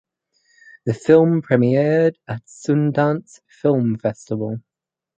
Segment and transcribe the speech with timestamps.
[0.87, 4.57] The film premiered at Sundance Film Festival.